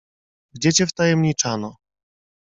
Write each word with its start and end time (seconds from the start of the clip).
"Gdzie 0.53 0.73
cię 0.73 0.85
wtajemniczano?" 0.87 1.75